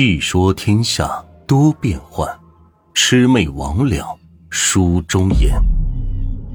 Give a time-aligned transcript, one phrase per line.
[0.00, 2.24] 细说天下多变幻，
[2.94, 4.16] 魑魅魍魉
[4.48, 5.60] 书中言。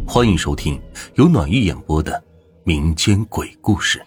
[0.08, 0.82] 欢迎收听
[1.16, 2.24] 由暖玉演播的
[2.64, 4.02] 民间鬼故事。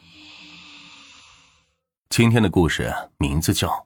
[2.09, 3.69] 今天的故事名字叫《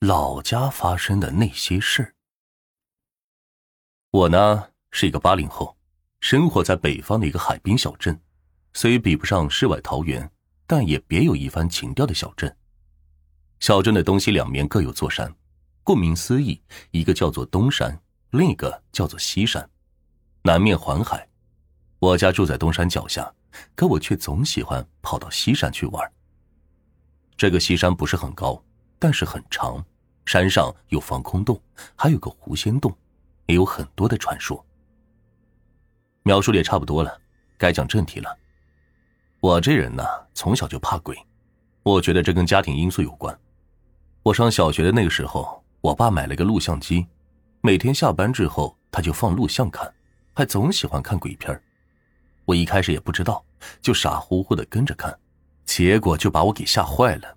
[0.00, 2.02] 老家发生的那些事》。
[4.10, 5.74] 我呢是一个八零后，
[6.20, 8.20] 生活在北方的一个海滨小镇，
[8.74, 10.30] 虽比不上世外桃源，
[10.66, 12.54] 但也别有一番情调的小镇。
[13.60, 15.30] 小镇的东西两面各有座山，
[15.84, 16.58] 顾名思义，
[16.92, 19.68] 一个叫做东山，另一个叫做西山。
[20.42, 21.28] 南面环海，
[21.98, 23.30] 我家住在东山脚下，
[23.74, 26.10] 可我却总喜欢跑到西山去玩。
[27.36, 28.60] 这个西山不是很高，
[28.98, 29.84] 但是很长，
[30.24, 31.60] 山上有防空洞，
[31.94, 32.96] 还有个狐仙洞，
[33.44, 34.64] 也有很多的传说。
[36.22, 37.20] 描述的也差不多了，
[37.58, 38.34] 该讲正题了。
[39.40, 41.14] 我这人呢，从小就怕鬼，
[41.82, 43.38] 我觉得这跟家庭因素有关。
[44.22, 47.06] 我上小学的那个时候，我爸买了个录像机，
[47.62, 49.90] 每天下班之后他就放录像看，
[50.34, 51.58] 还总喜欢看鬼片
[52.44, 53.42] 我一开始也不知道，
[53.80, 55.18] 就傻乎乎的跟着看，
[55.64, 57.34] 结果就把我给吓坏了。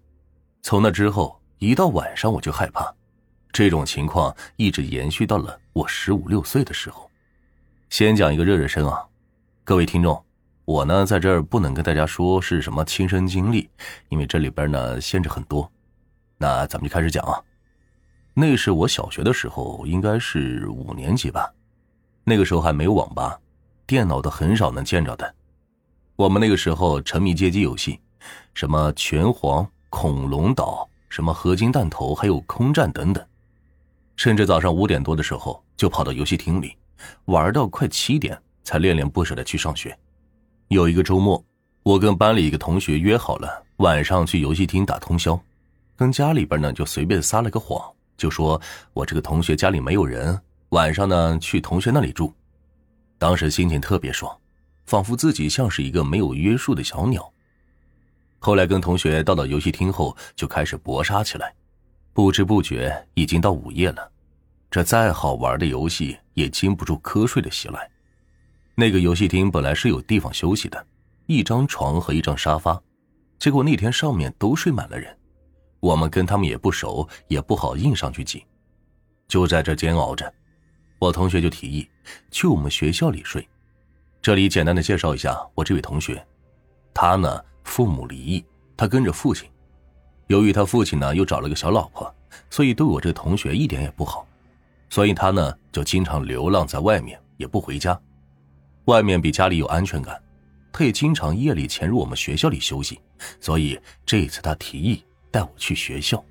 [0.61, 2.93] 从那之后，一到晚上我就害怕，
[3.53, 7.09] 这种情况一直延续到了我十五六岁的时候。
[7.89, 9.05] 先讲一个热热身啊，
[9.63, 10.21] 各位听众，
[10.65, 13.69] 我呢在这儿不能跟大家说是什么亲身经历，
[14.09, 15.71] 因为这里边呢限制很多。
[16.43, 17.41] 那咱们就开始讲啊。
[18.33, 21.49] 那是我小学的时候，应该是五年级吧。
[22.25, 23.39] 那个时候还没有网吧，
[23.87, 25.33] 电脑都很少能见着的。
[26.17, 27.97] 我们那个时候沉迷街机游戏，
[28.53, 33.25] 什么拳皇、恐龙岛、什么合金弹头，还有空战等等。
[34.17, 36.75] 甚至早上五点多的时候就跑到游戏厅里，
[37.25, 39.97] 玩到快七点才恋恋不舍的去上学。
[40.67, 41.41] 有一个周末，
[41.83, 45.41] 我跟班里一个同学约好了晚上去游戏厅打通宵。
[46.03, 47.81] 跟家里边呢就随便撒了个谎，
[48.17, 50.37] 就说我这个同学家里没有人，
[50.71, 52.33] 晚上呢去同学那里住。
[53.17, 54.37] 当时心情特别爽，
[54.85, 57.31] 仿佛自己像是一个没有约束的小鸟。
[58.37, 61.53] 后来跟同学到了游戏厅后，就开始搏杀起来，
[62.11, 64.11] 不知不觉已经到午夜了。
[64.69, 67.89] 这再好玩的游戏也经不住瞌睡的袭来。
[68.75, 70.85] 那个游戏厅本来是有地方休息的，
[71.27, 72.77] 一张床和一张沙发，
[73.39, 75.17] 结果那天上面都睡满了人。
[75.83, 78.45] 我们跟他们也不熟，也不好硬上去挤，
[79.27, 80.33] 就在这煎熬着。
[80.97, 81.85] 我同学就提议
[82.31, 83.45] 去我们学校里睡。
[84.21, 86.25] 这里简单的介绍一下我这位同学，
[86.93, 88.45] 他呢父母离异，
[88.77, 89.49] 他跟着父亲。
[90.27, 92.15] 由于他父亲呢又找了个小老婆，
[92.49, 94.25] 所以对我这个同学一点也不好，
[94.89, 97.99] 所以他呢就经常流浪在外面，也不回家。
[98.85, 100.17] 外面比家里有安全感，
[100.71, 103.01] 他也经常夜里潜入我们学校里休息。
[103.41, 105.03] 所以这次他提议。
[105.33, 106.23] 带我去学校。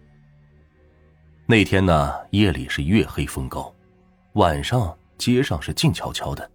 [1.44, 3.74] 那天呢，夜里是月黑风高，
[4.34, 6.48] 晚上街上是静悄悄的。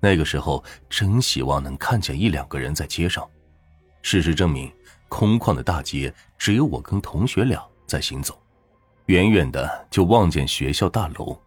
[0.00, 3.28] 那个时候，真希望能看见一两个人在街上。
[4.00, 4.72] 事实证明，
[5.10, 8.40] 空旷的大街只有我跟同学俩在行走。
[9.06, 11.38] 远远的就望见学校大楼，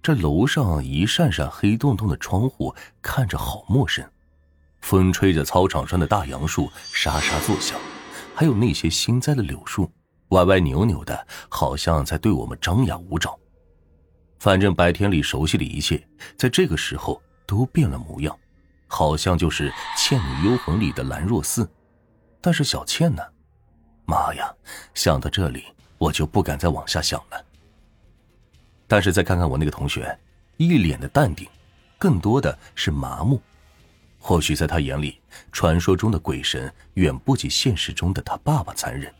[0.00, 4.02] 这楼上一扇扇黑洞洞的窗户看着好陌生。
[4.80, 7.78] 风吹着操场上的大杨树沙沙作响。
[8.40, 9.92] 还有那些新栽的柳树，
[10.30, 13.38] 歪歪扭扭的，好像在对我们张牙舞爪。
[14.38, 16.02] 反正白天里熟悉的一切，
[16.38, 18.34] 在这个时候都变了模样，
[18.86, 21.70] 好像就是《倩女幽魂》里的兰若寺。
[22.40, 23.22] 但是小倩呢？
[24.06, 24.50] 妈呀！
[24.94, 25.66] 想到这里，
[25.98, 27.44] 我就不敢再往下想了。
[28.86, 30.18] 但是再看看我那个同学，
[30.56, 31.46] 一脸的淡定，
[31.98, 33.38] 更多的是麻木。
[34.22, 35.18] 或许在他眼里，
[35.50, 39.12] 传说中的鬼神远不及现实中的他爸爸残忍。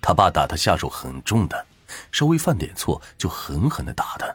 [0.00, 1.66] 他爸打他下手很重的，
[2.12, 4.26] 稍微犯点错就狠狠的打他。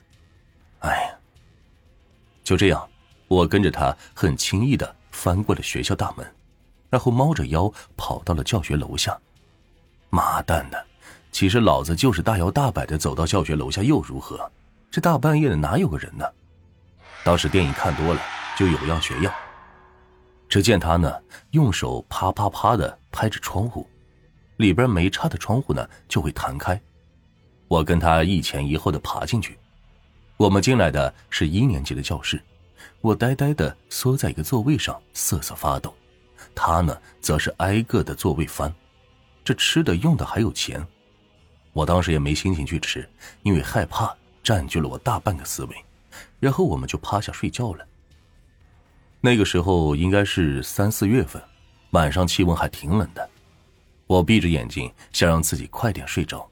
[0.80, 1.16] 哎呀，
[2.44, 2.90] 就这样，
[3.28, 6.26] 我跟着他很轻易的翻过了学校大门，
[6.90, 9.18] 然后猫着腰跑到了教学楼下。
[10.09, 10.86] 妈蛋的！
[11.32, 14.52] 其实老子就是大摇大摆的走到教学楼下又如何？
[14.90, 16.26] 这大半夜的哪有个人呢？
[17.23, 18.22] 当时电影看多了，
[18.58, 19.32] 就有样学样。
[20.49, 21.14] 只见他呢，
[21.52, 23.88] 用手啪啪啪的拍着窗户，
[24.58, 26.79] 里边没插的窗户呢就会弹开。
[27.67, 29.58] 我跟他一前一后的爬进去。
[30.38, 32.41] 我们进来的是一年级的教室，
[33.02, 35.94] 我呆呆的缩在一个座位上瑟瑟发抖，
[36.55, 38.73] 他呢则是挨个的座位翻。
[39.44, 40.85] 这吃的用的还有钱，
[41.73, 43.09] 我当时也没心情去吃，
[43.44, 45.76] 因为害怕占据了我大半个思维。
[46.40, 47.85] 然后我们就趴下睡觉了。
[49.19, 51.41] 那个时候应该是三四月份，
[51.91, 53.29] 晚上气温还挺冷的。
[54.05, 56.47] 我闭着眼睛想让自己快点睡着，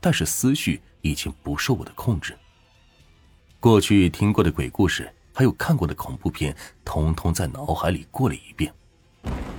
[0.00, 2.36] 但是思绪已经不受我的控制。
[3.58, 8.72] 过去听过的鬼故事，还有看过的恐怖片，通通在脑海里过了一遍。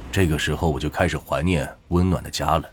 [0.10, 2.70] 这个时候，我就开始怀念温暖的家了。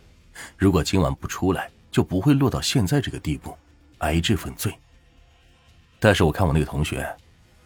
[0.57, 3.59] 如果今晚不出来，就不会落到现在这个地步，
[3.99, 4.73] 挨这份罪。
[5.99, 7.05] 但是我看我那个同学，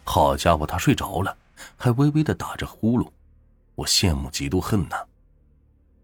[0.03, 1.37] 好家伙，他睡着了，
[1.75, 3.09] 还微微的打着呼噜，
[3.75, 4.97] 我羡慕嫉妒恨呐。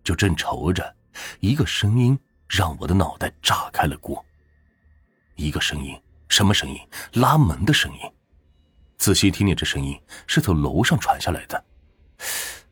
[0.03, 0.95] 就正愁着，
[1.39, 2.17] 一个声音
[2.47, 4.23] 让我的脑袋炸开了锅。
[5.35, 5.99] 一个声音，
[6.29, 6.79] 什么声音？
[7.13, 7.99] 拉门的声音。
[8.97, 11.65] 仔细听听，这声音是从楼上传下来的。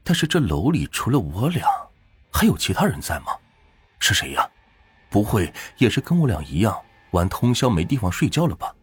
[0.03, 1.67] 但是这楼里除了我俩，
[2.31, 3.27] 还有其他人在吗？
[3.99, 4.49] 是谁呀？
[5.09, 6.75] 不会也是跟我俩一样
[7.11, 8.73] 玩通宵没地方睡觉了吧？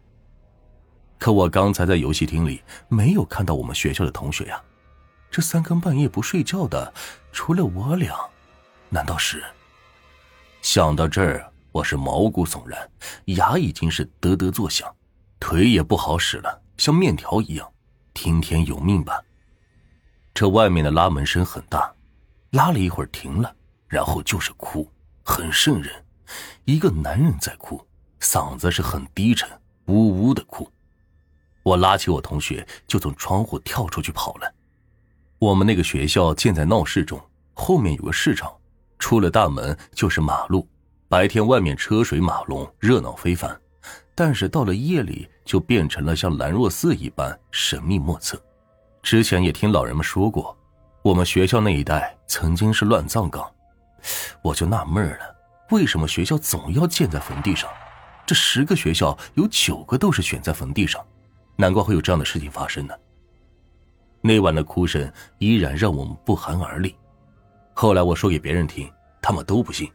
[1.21, 4.59] 可我刚才在游戏厅里没有看到我们学校的同学呀。
[5.29, 6.91] 这三更半夜不睡觉的，
[7.31, 8.17] 除了我俩，
[8.89, 9.43] 难道是？
[10.63, 12.89] 想到这儿，我是毛骨悚然，
[13.25, 14.91] 牙已经是嘚嘚作响，
[15.39, 17.71] 腿也不好使了，像面条一样。
[18.15, 19.21] 听天由命吧。
[20.33, 21.93] 这外面的拉门声很大，
[22.49, 23.55] 拉了一会儿停了，
[23.87, 24.89] 然后就是哭，
[25.21, 26.03] 很瘆人。
[26.65, 27.79] 一个男人在哭，
[28.19, 29.47] 嗓子是很低沉，
[29.85, 30.67] 呜呜的哭。
[31.63, 34.53] 我拉起我同学，就从窗户跳出去跑了。
[35.39, 37.19] 我们那个学校建在闹市中，
[37.53, 38.51] 后面有个市场，
[38.99, 40.67] 出了大门就是马路。
[41.07, 43.59] 白天外面车水马龙，热闹非凡，
[44.15, 48.41] 但是到了夜里，就变成了像兰若寺一般神秘莫测。
[49.03, 50.55] 之前也听老人们说过，
[51.01, 53.51] 我们学校那一带曾经是乱葬岗，
[54.41, 55.35] 我就纳闷了，
[55.71, 57.69] 为什么学校总要建在坟地上？
[58.25, 61.03] 这十个学校有九个都是选在坟地上，
[61.61, 62.93] 难怪会有这样的事情发生呢。
[64.19, 66.95] 那晚的哭声依然让我们不寒而栗。
[67.71, 68.91] 后来我说给别人听，
[69.21, 69.87] 他们都不信，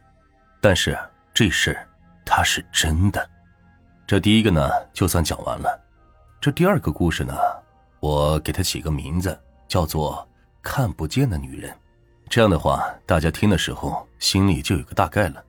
[0.61, 0.97] 但是
[1.33, 1.85] 这事儿
[2.25, 3.29] 它是真的。
[4.07, 5.77] 这第一个呢，就算讲完了。
[6.39, 7.33] 这第二个故事呢？
[7.99, 9.37] 我给它起个名字，
[9.67, 10.25] 叫做
[10.63, 11.75] “看不见的女人”。
[12.29, 15.43] 这样的话，大家听的时候心里就有个大概了。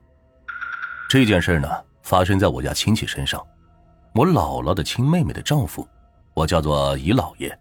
[1.09, 1.69] 这件事呢，
[2.03, 3.41] 发生在我家亲戚身上，
[4.13, 5.87] 我姥姥的亲妹妹的丈夫，
[6.39, 7.59] 我叫做姨姥爷。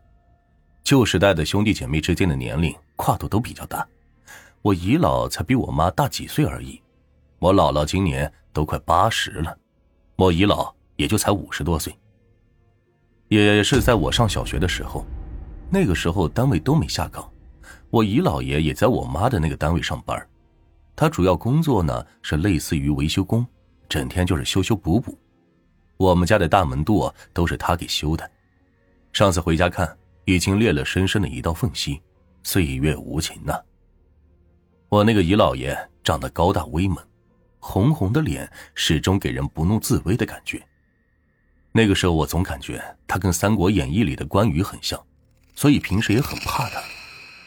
[0.84, 3.84] 旧时代的兄弟姐妹之间的年龄跨度都比较大，
[4.62, 6.80] 我姨姥才比我妈大几岁而已。
[7.40, 9.58] 我姥姥今年都快八十了，
[10.14, 11.92] 我姨姥也就才五十多岁。
[13.26, 15.04] 也是在我上小学的时候，
[15.68, 17.28] 那个时候单位都没下岗，
[17.90, 20.24] 我姨姥爷也在我妈的那个单位上班，
[20.94, 23.44] 他主要工作呢是类似于维修工，
[23.88, 25.18] 整天就是修修补补，
[25.96, 28.30] 我们家的大门垛都是他给修的。
[29.18, 32.00] 上次回家看，已经裂了深深的一道缝隙，
[32.44, 33.60] 岁月无情呐。
[34.88, 37.04] 我那个姨姥爷长得高大威猛，
[37.58, 40.64] 红红的脸始终给人不怒自威的感觉。
[41.72, 45.04] 那个时候，我总感觉他跟《三国演义》里的关羽很像，
[45.52, 46.80] 所以平时也很怕他。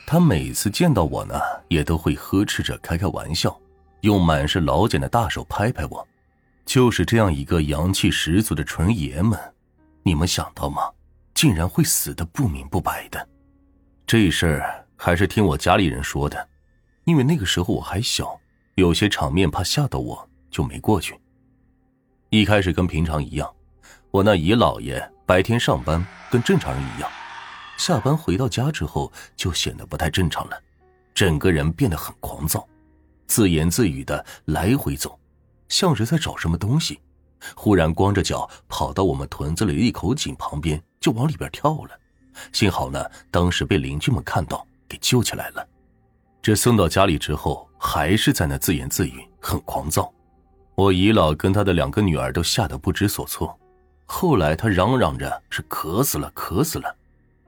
[0.06, 1.40] 他每次见到我呢，
[1.70, 3.58] 也都会呵斥着开开玩笑，
[4.02, 6.06] 用满是老茧的大手拍拍我。
[6.66, 9.40] 就是这样一个阳气十足的纯爷们，
[10.04, 10.82] 你们想到吗？
[11.42, 13.28] 竟然会死的不明不白的。
[14.06, 16.48] 这事儿还是听我家里人说的，
[17.06, 18.40] 因为那个时候我还小，
[18.76, 21.20] 有些场面怕吓到我，就没过去。
[22.30, 23.52] 一开始跟平常一样。
[24.12, 27.10] 我那姨姥爷白天上班跟正常人一样，
[27.76, 30.62] 下班回到家之后就显得不太正常了，
[31.12, 32.68] 整个人变得很狂躁，
[33.26, 35.20] 自言自语的来回走，
[35.70, 37.00] 像是在找什么东西。
[37.56, 41.92] 忽然光着脚跑到我们屯子里一口井旁边，就往里边跳了。
[42.52, 45.68] 幸好呢，当时被邻居们看到，给救起来了。
[46.42, 50.12] 这送到家里之后，还是在那自言自语，很狂躁。
[50.76, 53.56] 我姨姥跟她的两个女儿都吓得不知所措。
[54.06, 56.94] 后来他嚷嚷着是渴死了，渴死了，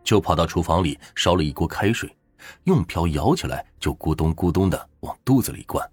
[0.03, 2.15] 就跑到厨房里烧了一锅开水，
[2.63, 5.85] 用瓢舀起来就咕咚咕咚的往肚子里灌，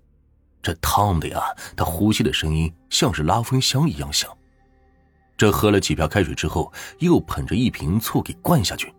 [0.62, 1.43] 这烫的呀，
[1.76, 4.31] 他呼吸的声音像是拉风箱一样响。
[5.37, 8.95] 这喝了几瓢开水之后，又捧着一瓶醋给灌下去，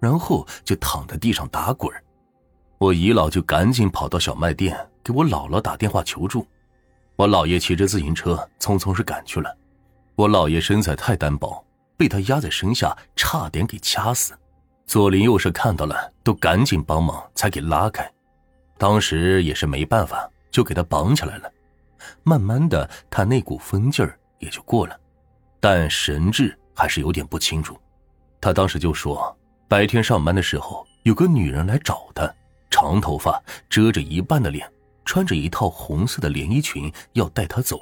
[0.00, 1.92] 然后就躺在地上打滚
[2.78, 6.46] 我姨姥就赶紧跑到小卖店给我姥姥打电话求助，
[7.14, 9.56] 我姥爷骑着自行车匆匆是赶去了。
[10.14, 11.64] 我姥爷身材太单薄，
[11.96, 14.34] 被他压在身下，差点给掐死。
[14.86, 18.10] 左邻右舍看到了，都赶紧帮忙，才给拉开。
[18.76, 21.52] 当时也是没办法，就给他绑起来了。
[22.22, 24.98] 慢慢的，他那股疯劲儿也就过了，
[25.60, 27.78] 但神志还是有点不清楚。
[28.40, 29.36] 他当时就说，
[29.68, 32.34] 白天上班的时候，有个女人来找他，
[32.70, 34.66] 长头发，遮着一半的脸，
[35.04, 37.78] 穿着一套红色的连衣裙，要带他走。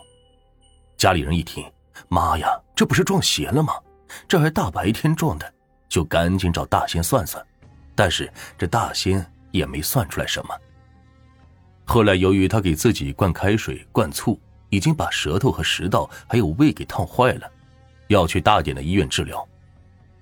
[0.96, 1.64] 家里人一听，
[2.08, 3.74] 妈呀，这不是撞邪了吗？
[4.26, 5.54] 这还大白天撞的，
[5.88, 7.40] 就赶紧找大仙算算。
[7.94, 8.28] 但是
[8.58, 10.52] 这大仙也没算出来什么。
[11.84, 17.50] 后来由于他给自己灌开水、灌醋，已经把舌头和食道还有胃给烫坏了，
[18.08, 19.46] 要去大点的医院治疗。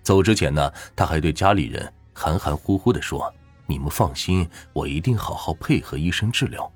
[0.02, 3.32] 走之前呢，他还对家里人含含糊糊的说
[3.66, 6.70] ：“你们放心，我一定好好配合医生治疗。”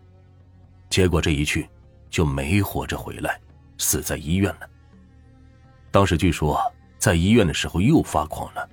[0.88, 1.68] 结果这一去，
[2.08, 3.40] 就没活着回来，
[3.78, 4.70] 死在医院了。
[5.90, 6.60] 当时据说
[6.98, 8.68] 在医院的时候又发狂了。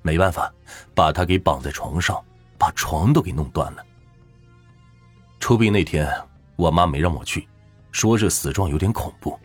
[0.00, 0.50] 没办法，
[0.94, 2.24] 把他给绑在床上，
[2.56, 3.84] 把床都给弄断了。
[5.40, 6.10] 出殡那天，
[6.56, 7.48] 我妈没让我去，
[7.92, 9.38] 说这死状有点恐怖。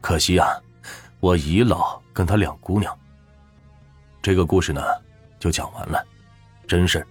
[0.00, 0.48] 可惜啊，
[1.20, 2.96] 我姨姥跟她两姑娘。
[4.20, 4.82] 这个故事呢，
[5.38, 6.04] 就讲完了，
[6.66, 7.06] 真事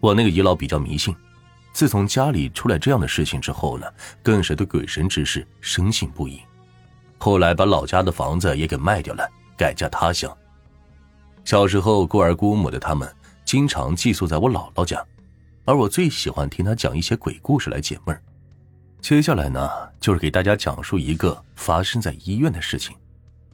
[0.00, 1.14] 我那个姨姥比较迷信，
[1.72, 3.86] 自从家里出来这样的事情之后呢，
[4.22, 6.42] 更是对鬼神之事深信不疑。
[7.18, 10.36] 后来把老家的房子也给卖掉了，改嫁他乡。
[11.44, 13.10] 小时候，孤儿孤母的他们
[13.44, 15.02] 经常寄宿在我姥姥家，
[15.64, 18.20] 而我最喜欢听他讲一些鬼故事来解闷儿。
[19.00, 19.68] 接下来呢，
[20.00, 22.96] 就是给大家讲述一个发生在医院的事情，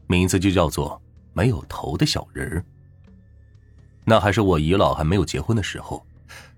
[0.07, 1.01] 名字就叫做
[1.35, 2.65] “没有头的小人儿”。
[4.05, 6.05] 那还是我姨姥还没有结婚的时候，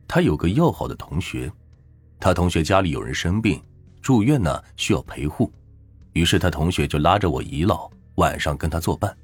[0.07, 1.51] 他有个要好的同学，
[2.21, 3.61] 他同学家里有人生病
[4.01, 5.53] 住院呢，需要陪护，
[6.13, 9.17] 于是他同学就拉着我姨姥晚上跟他作伴，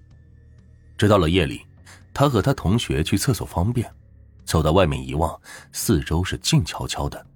[0.98, 1.62] 直到了夜里。
[2.12, 3.88] 他和他同学去厕所方便，
[4.46, 5.38] 走到外面一望，
[5.72, 7.26] 四周是静悄悄的，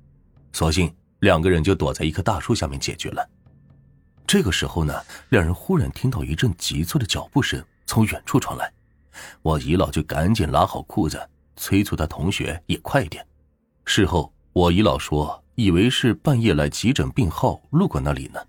[0.53, 3.29] 索性两个人就躲在一棵大树下面解决了。
[4.27, 4.95] 这个时候呢，
[5.31, 8.73] 两人忽然听到一阵急促的脚步声从远处传来，
[9.43, 11.21] 我姨姥就赶紧拉好裤子，
[11.57, 13.27] 催促他同学也快一点。
[13.85, 18.41] 事后我姨姥说，以为是半夜来急诊病号路过那里呢，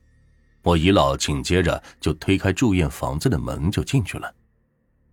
[0.62, 4.32] 我姨姥紧接着就推开住院房子的门就进去了。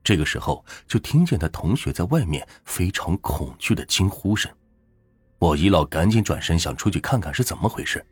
[0.09, 4.51] 这个时候，就听见他同学在外面非常恐惧的惊呼声。
[5.39, 8.03] 我姨姥赶紧转身想出去看看是怎么回事，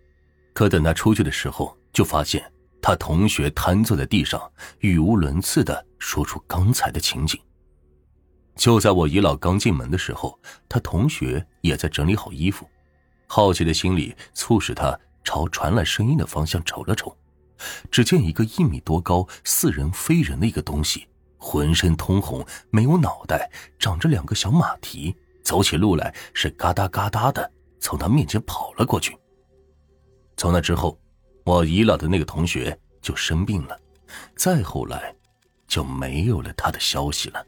[0.52, 4.38] 可等他出去的时候，就发现他同学瘫坐在地上，
[4.80, 7.40] 语无伦次的说出刚才的情景。
[8.56, 10.38] 就在我姨姥刚进门的时候，
[10.68, 12.68] 他同学也在整理好衣服，
[13.26, 17.16] 好奇的心理促使他朝传来声音的方向瞅了瞅，
[17.90, 21.06] 只见一个一米多高、似人非人的一个东西。
[21.46, 23.48] 浑身通红，没有脑袋，
[23.78, 27.48] 长着两个小马蹄，走起路来是嘎哒嘎哒的，
[27.78, 29.16] 从他面前跑了过去。
[30.36, 30.98] 从那之后，
[31.44, 33.78] 我姨姥的那个同学就生病了，
[34.34, 35.14] 再后来，
[35.68, 37.46] 就没有了他的消息了。